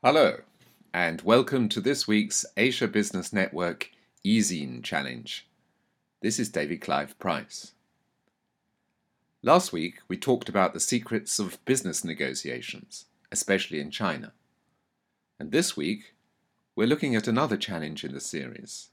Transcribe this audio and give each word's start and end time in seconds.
Hello, 0.00 0.42
and 0.94 1.22
welcome 1.22 1.68
to 1.68 1.80
this 1.80 2.06
week's 2.06 2.46
Asia 2.56 2.86
Business 2.86 3.32
Network 3.32 3.90
eZine 4.24 4.80
Challenge. 4.84 5.44
This 6.22 6.38
is 6.38 6.48
David 6.48 6.80
Clive 6.80 7.18
Price. 7.18 7.72
Last 9.42 9.72
week, 9.72 9.96
we 10.06 10.16
talked 10.16 10.48
about 10.48 10.72
the 10.72 10.78
secrets 10.78 11.40
of 11.40 11.58
business 11.64 12.04
negotiations, 12.04 13.06
especially 13.32 13.80
in 13.80 13.90
China. 13.90 14.34
And 15.36 15.50
this 15.50 15.76
week, 15.76 16.14
we're 16.76 16.86
looking 16.86 17.16
at 17.16 17.26
another 17.26 17.56
challenge 17.56 18.04
in 18.04 18.12
the 18.12 18.20
series 18.20 18.90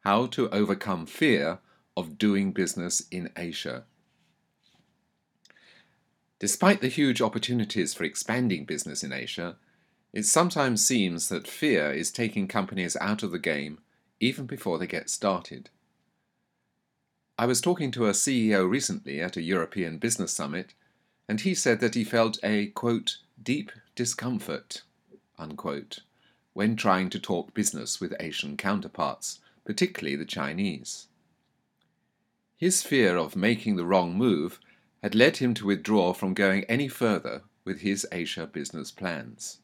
how 0.00 0.24
to 0.28 0.48
overcome 0.48 1.04
fear 1.04 1.58
of 1.94 2.16
doing 2.16 2.52
business 2.52 3.02
in 3.10 3.28
Asia. 3.36 3.84
Despite 6.38 6.80
the 6.80 6.88
huge 6.88 7.20
opportunities 7.20 7.92
for 7.92 8.04
expanding 8.04 8.64
business 8.64 9.04
in 9.04 9.12
Asia, 9.12 9.56
it 10.16 10.24
sometimes 10.24 10.82
seems 10.82 11.28
that 11.28 11.46
fear 11.46 11.92
is 11.92 12.10
taking 12.10 12.48
companies 12.48 12.96
out 13.02 13.22
of 13.22 13.32
the 13.32 13.38
game 13.38 13.80
even 14.18 14.46
before 14.46 14.78
they 14.78 14.86
get 14.86 15.10
started. 15.10 15.68
I 17.38 17.44
was 17.44 17.60
talking 17.60 17.90
to 17.90 18.06
a 18.06 18.12
CEO 18.12 18.66
recently 18.66 19.20
at 19.20 19.36
a 19.36 19.42
European 19.42 19.98
business 19.98 20.32
summit, 20.32 20.72
and 21.28 21.42
he 21.42 21.54
said 21.54 21.80
that 21.80 21.94
he 21.94 22.02
felt 22.02 22.38
a, 22.42 22.68
quote, 22.68 23.18
deep 23.42 23.70
discomfort, 23.94 24.80
unquote, 25.38 25.98
when 26.54 26.76
trying 26.76 27.10
to 27.10 27.20
talk 27.20 27.52
business 27.52 28.00
with 28.00 28.16
Asian 28.18 28.56
counterparts, 28.56 29.40
particularly 29.66 30.16
the 30.16 30.24
Chinese. 30.24 31.08
His 32.56 32.82
fear 32.82 33.18
of 33.18 33.36
making 33.36 33.76
the 33.76 33.84
wrong 33.84 34.16
move 34.16 34.60
had 35.02 35.14
led 35.14 35.36
him 35.36 35.52
to 35.52 35.66
withdraw 35.66 36.14
from 36.14 36.32
going 36.32 36.64
any 36.64 36.88
further 36.88 37.42
with 37.66 37.80
his 37.80 38.06
Asia 38.10 38.46
business 38.46 38.90
plans 38.90 39.58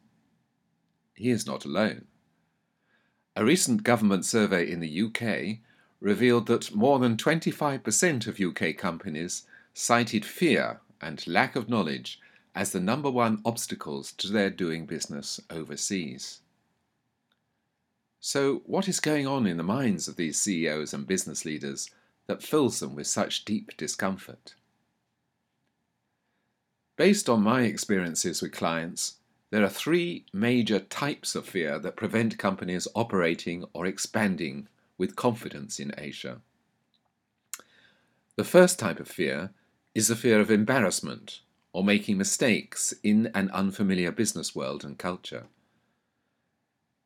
he 1.15 1.30
is 1.30 1.47
not 1.47 1.65
alone. 1.65 2.07
A 3.35 3.45
recent 3.45 3.82
government 3.82 4.24
survey 4.24 4.71
in 4.71 4.80
the 4.80 5.02
UK 5.02 5.59
revealed 6.01 6.46
that 6.46 6.74
more 6.74 6.99
than 6.99 7.16
25% 7.16 8.27
of 8.27 8.41
UK 8.41 8.77
companies 8.77 9.45
cited 9.73 10.24
fear 10.24 10.80
and 11.01 11.27
lack 11.27 11.57
of 11.57 11.69
knowledge 11.69 12.21
as 12.54 12.73
the 12.73 12.80
number 12.80 13.10
one 13.10 13.41
obstacles 13.45 14.13
to 14.13 14.29
their 14.29 14.51
doing 14.51 14.85
business 14.85 15.41
overseas. 15.49 16.41
So, 18.21 18.63
what 18.66 18.88
is 18.88 19.01
going 19.01 19.26
on 19.26 19.47
in 19.47 19.57
the 19.57 19.63
minds 19.63 20.07
of 20.07 20.16
these 20.16 20.41
CEOs 20.41 20.93
and 20.93 21.07
business 21.07 21.45
leaders 21.45 21.91
that 22.26 22.43
fills 22.43 22.79
them 22.79 22.95
with 22.95 23.07
such 23.07 23.45
deep 23.45 23.76
discomfort? 23.76 24.54
Based 26.97 27.29
on 27.29 27.43
my 27.43 27.63
experiences 27.63 28.43
with 28.43 28.52
clients, 28.52 29.16
there 29.52 29.62
are 29.62 29.68
three 29.68 30.24
major 30.32 30.80
types 30.80 31.34
of 31.34 31.46
fear 31.46 31.78
that 31.78 31.95
prevent 31.95 32.38
companies 32.38 32.88
operating 32.95 33.66
or 33.74 33.84
expanding 33.84 34.66
with 34.96 35.14
confidence 35.14 35.78
in 35.78 35.92
Asia. 35.98 36.40
The 38.36 38.45
first 38.45 38.78
type 38.78 38.98
of 38.98 39.08
fear 39.08 39.50
is 39.95 40.08
the 40.08 40.16
fear 40.16 40.40
of 40.40 40.50
embarrassment 40.50 41.42
or 41.74 41.84
making 41.84 42.16
mistakes 42.16 42.95
in 43.02 43.30
an 43.34 43.50
unfamiliar 43.50 44.10
business 44.10 44.56
world 44.56 44.84
and 44.84 44.96
culture. 44.96 45.45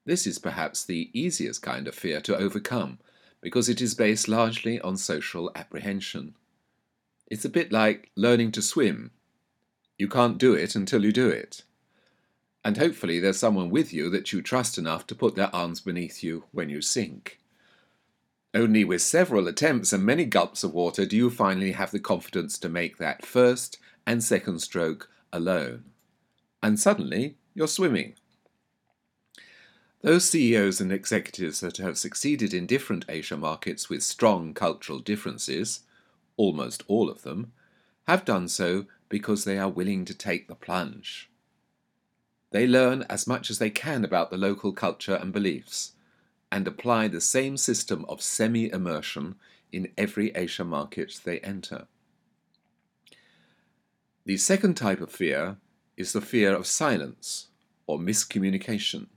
This 0.04 0.24
is 0.24 0.38
perhaps 0.38 0.84
the 0.84 1.10
easiest 1.12 1.62
kind 1.62 1.88
of 1.88 1.96
fear 1.96 2.20
to 2.20 2.36
overcome 2.36 3.00
because 3.40 3.68
it 3.68 3.80
is 3.80 3.96
based 3.96 4.28
largely 4.28 4.80
on 4.82 4.96
social 4.96 5.50
apprehension. 5.56 6.36
It's 7.26 7.44
a 7.44 7.48
bit 7.48 7.72
like 7.72 8.12
learning 8.14 8.52
to 8.52 8.62
swim. 8.62 9.10
You 9.98 10.06
can't 10.06 10.38
do 10.38 10.54
it 10.54 10.76
until 10.76 11.04
you 11.04 11.10
do 11.10 11.28
it 11.28 11.64
and 12.66 12.78
hopefully 12.78 13.20
there's 13.20 13.38
someone 13.38 13.70
with 13.70 13.92
you 13.92 14.10
that 14.10 14.32
you 14.32 14.42
trust 14.42 14.76
enough 14.76 15.06
to 15.06 15.14
put 15.14 15.36
their 15.36 15.54
arms 15.54 15.80
beneath 15.80 16.24
you 16.24 16.42
when 16.50 16.68
you 16.68 16.82
sink. 16.82 17.38
Only 18.52 18.82
with 18.82 19.02
several 19.02 19.46
attempts 19.46 19.92
and 19.92 20.02
many 20.02 20.24
gulps 20.24 20.64
of 20.64 20.74
water 20.74 21.06
do 21.06 21.16
you 21.16 21.30
finally 21.30 21.70
have 21.72 21.92
the 21.92 22.00
confidence 22.00 22.58
to 22.58 22.68
make 22.68 22.98
that 22.98 23.24
first 23.24 23.78
and 24.04 24.20
second 24.24 24.62
stroke 24.62 25.08
alone. 25.32 25.84
And 26.60 26.80
suddenly 26.80 27.36
you're 27.54 27.68
swimming. 27.68 28.14
Those 30.02 30.28
CEOs 30.28 30.80
and 30.80 30.90
executives 30.90 31.60
that 31.60 31.76
have 31.76 31.96
succeeded 31.96 32.52
in 32.52 32.66
different 32.66 33.04
Asia 33.08 33.36
markets 33.36 33.88
with 33.88 34.02
strong 34.02 34.54
cultural 34.54 34.98
differences, 34.98 35.84
almost 36.36 36.82
all 36.88 37.10
of 37.10 37.22
them, 37.22 37.52
have 38.08 38.24
done 38.24 38.48
so 38.48 38.86
because 39.08 39.44
they 39.44 39.56
are 39.56 39.68
willing 39.68 40.04
to 40.06 40.14
take 40.14 40.48
the 40.48 40.56
plunge. 40.56 41.30
They 42.56 42.66
learn 42.66 43.02
as 43.10 43.26
much 43.26 43.50
as 43.50 43.58
they 43.58 43.68
can 43.68 44.02
about 44.02 44.30
the 44.30 44.38
local 44.38 44.72
culture 44.72 45.16
and 45.16 45.30
beliefs, 45.30 45.92
and 46.50 46.66
apply 46.66 47.06
the 47.06 47.20
same 47.20 47.58
system 47.58 48.06
of 48.08 48.22
semi 48.22 48.72
immersion 48.72 49.34
in 49.72 49.92
every 49.98 50.30
Asia 50.34 50.64
market 50.64 51.20
they 51.22 51.38
enter. 51.40 51.86
The 54.24 54.38
second 54.38 54.72
type 54.72 55.02
of 55.02 55.12
fear 55.12 55.58
is 55.98 56.14
the 56.14 56.22
fear 56.22 56.54
of 56.54 56.66
silence 56.66 57.48
or 57.86 57.98
miscommunication. 57.98 59.08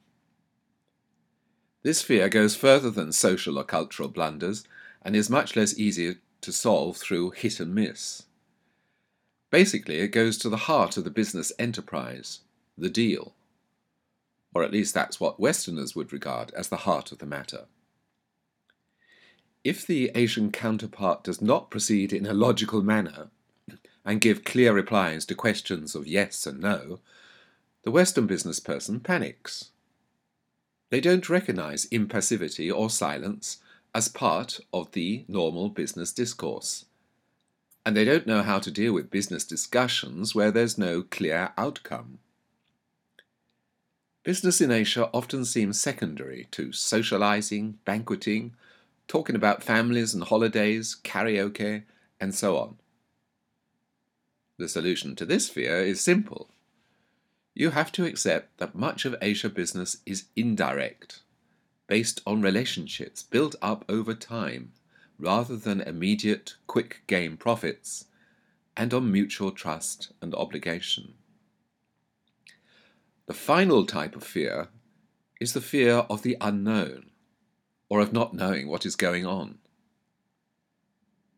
This 1.82 2.02
fear 2.02 2.28
goes 2.28 2.58
further 2.58 2.90
than 2.90 3.14
social 3.14 3.58
or 3.58 3.64
cultural 3.64 4.10
blunders 4.10 4.66
and 5.02 5.16
is 5.16 5.30
much 5.30 5.56
less 5.56 5.80
easy 5.80 6.18
to 6.42 6.52
solve 6.52 6.98
through 6.98 7.30
hit 7.30 7.62
and 7.62 7.74
miss. 7.74 8.24
Basically, 9.50 10.00
it 10.00 10.10
goes 10.10 10.38
to 10.40 10.50
the 10.50 10.66
heart 10.68 10.98
of 10.98 11.06
the 11.06 11.10
business 11.10 11.54
enterprise 11.58 12.42
the 12.80 12.90
deal. 12.90 13.36
Or 14.54 14.64
at 14.64 14.72
least 14.72 14.94
that's 14.94 15.20
what 15.20 15.40
Westerners 15.40 15.96
would 15.96 16.12
regard 16.12 16.52
as 16.52 16.70
the 16.70 16.78
heart 16.78 17.12
of 17.12 17.20
the 17.20 17.26
matter. 17.26 17.66
If 19.64 19.86
the 19.86 20.12
Asian 20.16 20.52
counterpart 20.52 21.24
does 21.24 21.42
not 21.42 21.70
proceed 21.70 22.14
in 22.14 22.26
a 22.26 22.34
logical 22.34 22.82
manner 22.82 23.30
and 24.06 24.22
give 24.22 24.44
clear 24.44 24.74
replies 24.74 25.26
to 25.26 25.36
questions 25.36 25.96
of 25.96 26.08
yes 26.08 26.48
and 26.48 26.60
no, 26.60 27.00
the 27.84 27.92
Western 27.92 28.26
business 28.26 28.60
person 28.60 29.00
panics. 29.00 29.70
They 30.90 31.02
don't 31.02 31.30
recognize 31.30 31.86
impassivity 31.88 32.74
or 32.76 32.90
silence 32.90 33.58
as 33.94 34.08
part 34.08 34.60
of 34.74 34.92
the 34.92 35.26
normal 35.28 35.70
business 35.70 36.12
discourse. 36.12 36.86
And 37.86 37.96
they 37.96 38.06
don't 38.06 38.28
know 38.28 38.44
how 38.44 38.60
to 38.60 38.72
deal 38.72 38.94
with 38.94 39.12
business 39.12 39.44
discussions 39.44 40.36
where 40.36 40.52
there's 40.52 40.78
no 40.78 41.02
clear 41.04 41.52
outcome. 41.58 42.20
Business 44.30 44.62
in 44.62 44.70
Asia 44.70 45.10
often 45.12 45.44
seems 45.44 45.82
secondary 45.82 46.48
to 46.52 46.72
socializing, 46.72 47.80
banqueting, 47.84 48.54
talking 49.08 49.36
about 49.36 49.64
families 49.64 50.14
and 50.14 50.24
holidays, 50.24 50.98
karaoke, 51.04 51.82
and 52.20 52.36
so 52.36 52.56
on. 52.56 52.78
The 54.60 54.70
solution 54.70 55.16
to 55.16 55.26
this 55.26 55.50
fear 55.50 55.82
is 55.82 56.00
simple. 56.00 56.52
You 57.56 57.72
have 57.72 57.92
to 57.94 58.06
accept 58.06 58.60
that 58.60 58.76
much 58.76 59.04
of 59.04 59.16
Asia 59.20 59.50
business 59.50 59.98
is 60.06 60.26
indirect, 60.36 61.22
based 61.88 62.22
on 62.28 62.44
relationships 62.44 63.24
built 63.24 63.56
up 63.64 63.84
over 63.90 64.14
time, 64.14 64.74
rather 65.18 65.58
than 65.58 65.82
immediate, 65.82 66.54
quick 66.68 67.02
gain 67.08 67.36
profits, 67.36 68.06
and 68.78 68.94
on 68.94 69.12
mutual 69.12 69.50
trust 69.50 70.12
and 70.22 70.36
obligation. 70.36 71.16
The 73.30 73.36
final 73.36 73.86
type 73.86 74.16
of 74.16 74.24
fear 74.24 74.70
is 75.40 75.54
the 75.54 75.62
fear 75.62 75.98
of 76.10 76.24
the 76.24 76.36
unknown, 76.42 77.12
or 77.88 78.00
of 78.00 78.12
not 78.12 78.34
knowing 78.34 78.68
what 78.68 78.88
is 78.88 78.96
going 78.96 79.24
on. 79.24 79.60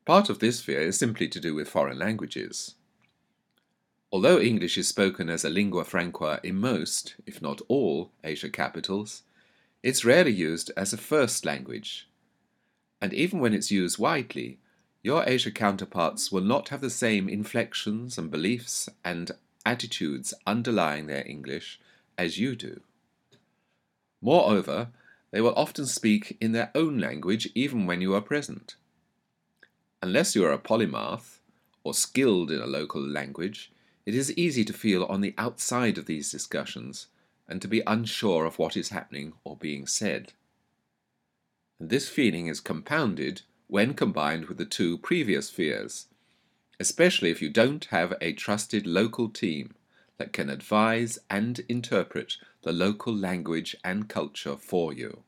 Part 0.06 0.30
of 0.30 0.40
this 0.40 0.62
fear 0.62 0.80
is 0.80 0.98
simply 0.98 1.28
to 1.28 1.40
do 1.42 1.54
with 1.54 1.68
foreign 1.68 2.00
languages. 2.00 2.76
Although 4.10 4.40
English 4.40 4.78
is 4.78 4.88
spoken 4.88 5.30
as 5.30 5.44
a 5.44 5.50
lingua 5.50 5.84
franca 5.84 6.40
in 6.44 6.56
most, 6.56 7.16
if 7.26 7.42
not 7.42 7.60
all, 7.68 8.14
Asia 8.24 8.50
capitals, 8.50 9.24
it's 9.84 10.06
rarely 10.06 10.32
used 10.32 10.72
as 10.78 10.94
a 10.94 10.98
first 10.98 11.46
language. 11.46 12.08
And 13.02 13.14
even 13.14 13.42
when 13.42 13.54
it's 13.54 13.70
used 13.70 14.00
widely, 14.00 14.60
your 15.04 15.26
Asia 15.28 15.52
counterparts 15.52 16.32
will 16.32 16.40
not 16.40 16.70
have 16.70 16.80
the 16.80 16.90
same 16.90 17.28
inflections 17.28 18.18
and 18.18 18.32
beliefs 18.32 18.88
and 19.04 19.34
attitudes 19.66 20.34
underlying 20.46 21.08
their 21.08 21.28
English 21.28 21.80
as 22.18 22.38
you 22.38 22.56
do. 22.56 22.82
Moreover, 24.22 24.90
they 25.32 25.42
will 25.42 25.56
often 25.56 25.86
speak 25.86 26.38
in 26.40 26.52
their 26.52 26.72
own 26.76 26.98
language 26.98 27.50
even 27.56 27.86
when 27.86 28.02
you 28.02 28.14
are 28.14 28.22
present. 28.22 28.76
Unless 30.04 30.36
you 30.36 30.44
are 30.46 30.52
a 30.52 30.60
polymath 30.60 31.40
or 31.84 31.94
skilled 31.94 32.52
in 32.52 32.62
a 32.62 32.68
local 32.68 33.02
language, 33.02 33.72
it 34.06 34.16
is 34.16 34.36
easy 34.38 34.66
to 34.66 34.74
feel 34.74 35.06
on 35.06 35.22
the 35.22 35.34
outside 35.38 35.98
of 35.98 36.06
these 36.06 36.32
discussions 36.32 37.08
and 37.48 37.62
to 37.62 37.68
be 37.68 37.84
unsure 37.86 38.46
of 38.46 38.60
what 38.60 38.78
is 38.78 38.90
happening 38.90 39.34
or 39.44 39.56
being 39.56 39.86
said. 39.88 40.34
And 41.80 41.90
this 41.90 42.10
feeling 42.10 42.48
is 42.48 42.60
compounded 42.60 43.42
when 43.68 43.94
combined 43.94 44.46
with 44.46 44.58
the 44.58 44.66
two 44.66 44.98
previous 44.98 45.50
fears 45.50 46.08
especially 46.82 47.30
if 47.30 47.44
you 47.44 47.50
don't 47.50 47.86
have 47.86 48.12
a 48.20 48.34
trusted 48.34 48.88
local 48.88 49.30
team 49.30 49.76
that 50.18 50.34
can 50.34 50.50
advise 50.50 51.20
and 51.30 51.60
interpret 51.70 52.38
the 52.64 52.72
local 52.72 53.16
language 53.16 53.76
and 53.84 54.10
culture 54.10 54.58
for 54.58 54.92
you. 54.92 55.22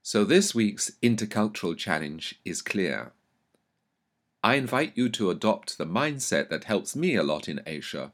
So 0.00 0.22
this 0.22 0.54
week's 0.54 0.92
intercultural 1.02 1.76
challenge 1.76 2.38
is 2.44 2.62
clear. 2.62 3.10
I 4.44 4.54
invite 4.54 4.92
you 4.94 5.08
to 5.08 5.30
adopt 5.30 5.76
the 5.76 5.86
mindset 5.86 6.50
that 6.50 6.64
helps 6.64 6.94
me 6.94 7.16
a 7.16 7.24
lot 7.24 7.48
in 7.48 7.60
Asia 7.66 8.12